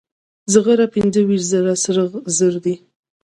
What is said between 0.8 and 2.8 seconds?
پنځه ویشت زره سره زر ده.